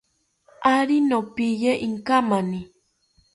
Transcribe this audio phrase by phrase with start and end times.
[0.75, 2.59] Ari nopiye inkamani